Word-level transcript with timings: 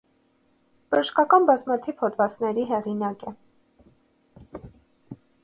Բժշկական 0.95 1.45
բազմաթիվ 1.49 2.01
հոդվածների 2.05 2.65
հեղինակ 2.73 3.27
է։ 3.33 3.35